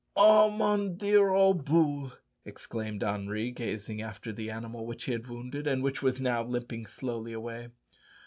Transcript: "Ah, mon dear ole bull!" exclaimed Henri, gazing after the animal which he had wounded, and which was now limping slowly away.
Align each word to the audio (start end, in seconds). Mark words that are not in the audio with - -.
"Ah, 0.15 0.49
mon 0.49 0.97
dear 0.97 1.29
ole 1.29 1.53
bull!" 1.53 2.11
exclaimed 2.43 3.03
Henri, 3.03 3.51
gazing 3.51 4.01
after 4.01 4.33
the 4.33 4.49
animal 4.49 4.83
which 4.87 5.03
he 5.03 5.11
had 5.11 5.27
wounded, 5.27 5.67
and 5.67 5.83
which 5.83 6.01
was 6.01 6.19
now 6.19 6.41
limping 6.43 6.87
slowly 6.87 7.33
away. 7.33 7.67